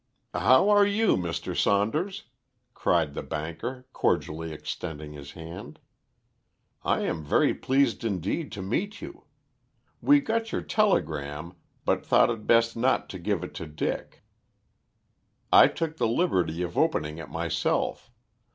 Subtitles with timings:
[0.33, 1.55] "How are you, Mr.
[1.55, 2.23] Saunders?"
[2.73, 5.77] cried the banker, cordially extending his hand.
[6.83, 9.25] "I am very pleased indeed to meet you.
[10.01, 11.53] We got your telegram,
[11.85, 14.23] but thought it best not to give it to Dick.
[15.53, 18.09] I took the liberty of opening it myself.